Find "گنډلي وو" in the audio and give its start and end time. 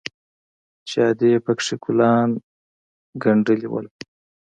3.23-3.79